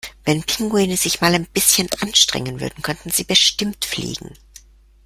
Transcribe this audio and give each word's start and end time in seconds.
Wenn 0.23 0.41
Pinguine 0.41 0.97
sich 0.97 1.21
mal 1.21 1.35
ein 1.35 1.45
bisschen 1.45 1.87
anstrengen 1.99 2.59
würden, 2.59 2.81
könnten 2.81 3.11
sie 3.11 3.23
bestimmt 3.23 3.85
fliegen! 3.85 4.33